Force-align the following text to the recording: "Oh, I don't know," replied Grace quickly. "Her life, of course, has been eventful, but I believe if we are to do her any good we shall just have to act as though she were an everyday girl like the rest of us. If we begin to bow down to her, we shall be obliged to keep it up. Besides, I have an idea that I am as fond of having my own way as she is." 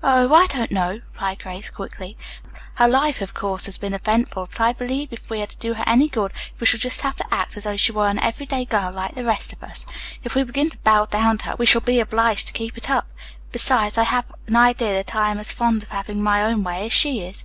"Oh, 0.00 0.32
I 0.32 0.46
don't 0.46 0.70
know," 0.70 0.90
replied 1.12 1.40
Grace 1.40 1.70
quickly. 1.70 2.16
"Her 2.74 2.86
life, 2.86 3.20
of 3.20 3.34
course, 3.34 3.66
has 3.66 3.76
been 3.76 3.94
eventful, 3.94 4.46
but 4.46 4.60
I 4.60 4.72
believe 4.72 5.12
if 5.12 5.28
we 5.28 5.42
are 5.42 5.46
to 5.48 5.56
do 5.56 5.74
her 5.74 5.82
any 5.88 6.08
good 6.08 6.30
we 6.60 6.66
shall 6.66 6.78
just 6.78 7.00
have 7.00 7.16
to 7.16 7.34
act 7.34 7.56
as 7.56 7.64
though 7.64 7.76
she 7.76 7.90
were 7.90 8.06
an 8.06 8.20
everyday 8.20 8.64
girl 8.64 8.92
like 8.92 9.16
the 9.16 9.24
rest 9.24 9.52
of 9.52 9.64
us. 9.64 9.84
If 10.22 10.36
we 10.36 10.44
begin 10.44 10.70
to 10.70 10.78
bow 10.78 11.06
down 11.06 11.38
to 11.38 11.44
her, 11.46 11.56
we 11.56 11.66
shall 11.66 11.80
be 11.80 11.98
obliged 11.98 12.46
to 12.46 12.52
keep 12.52 12.76
it 12.78 12.88
up. 12.88 13.08
Besides, 13.50 13.98
I 13.98 14.04
have 14.04 14.26
an 14.46 14.54
idea 14.54 14.92
that 14.92 15.16
I 15.16 15.32
am 15.32 15.38
as 15.40 15.50
fond 15.50 15.82
of 15.82 15.88
having 15.88 16.22
my 16.22 16.44
own 16.44 16.62
way 16.62 16.86
as 16.86 16.92
she 16.92 17.22
is." 17.22 17.44